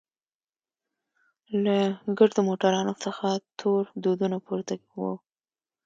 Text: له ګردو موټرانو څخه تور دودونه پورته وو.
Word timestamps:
له 1.63 1.77
ګردو 2.17 2.41
موټرانو 2.49 2.93
څخه 3.03 3.27
تور 3.59 3.81
دودونه 4.03 4.37
پورته 4.45 4.73
وو. 4.97 5.11